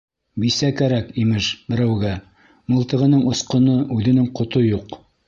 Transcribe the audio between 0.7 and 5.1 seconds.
кәрәк, имеш, берәүгә, мылтығының осҡоно, үҙенең ҡото юҡ.